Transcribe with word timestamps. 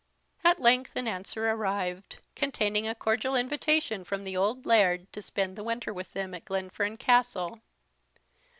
At 0.43 0.59
length 0.59 0.95
an 0.95 1.07
answer 1.07 1.47
arrived, 1.47 2.15
containing 2.35 2.87
a 2.87 2.95
cordial 2.95 3.35
invitation 3.35 4.03
from 4.03 4.23
the 4.23 4.35
old 4.35 4.65
Laird 4.65 5.13
to 5.13 5.21
spend 5.21 5.55
the 5.55 5.63
winter 5.63 5.93
with 5.93 6.11
them 6.13 6.33
at 6.33 6.43
Glenfern 6.45 6.97
Castle. 6.97 7.61